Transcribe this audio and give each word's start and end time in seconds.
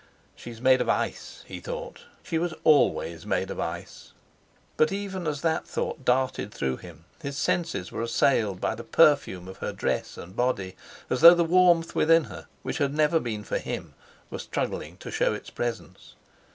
"She's 0.35 0.59
made 0.59 0.81
of 0.81 0.89
ice," 0.89 1.43
he 1.45 1.59
thought—"she 1.59 2.39
was 2.39 2.55
always 2.63 3.23
made 3.23 3.51
of 3.51 3.59
ice!" 3.59 4.13
But 4.75 4.91
even 4.91 5.27
as 5.27 5.41
that 5.41 5.67
thought 5.67 6.03
darted 6.03 6.51
through 6.51 6.77
him, 6.77 7.05
his 7.21 7.37
senses 7.37 7.91
were 7.91 8.01
assailed 8.01 8.59
by 8.59 8.73
the 8.73 8.83
perfume 8.83 9.47
of 9.47 9.57
her 9.57 9.71
dress 9.71 10.17
and 10.17 10.35
body, 10.35 10.75
as 11.07 11.21
though 11.21 11.35
the 11.35 11.43
warmth 11.43 11.93
within 11.93 12.23
her, 12.23 12.47
which 12.63 12.79
had 12.79 12.95
never 12.95 13.19
been 13.19 13.43
for 13.43 13.59
him, 13.59 13.93
were 14.31 14.39
struggling 14.39 14.97
to 14.97 15.11
show 15.11 15.35
its 15.35 15.51
presence. 15.51 16.15